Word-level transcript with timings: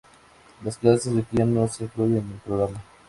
Las 0.63 0.79
clases 0.79 1.15
de 1.15 1.21
piano 1.21 1.61
no 1.61 1.67
se 1.67 1.83
incluyeron 1.83 2.25
en 2.25 2.31
el 2.31 2.39
programa. 2.39 2.81